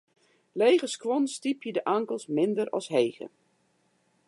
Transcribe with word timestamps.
Lege 0.61 0.87
skuon 0.93 1.25
stypje 1.35 1.71
de 1.77 1.83
ankels 1.97 2.25
minder 2.37 2.67
as 2.79 2.87
hege. 2.95 3.27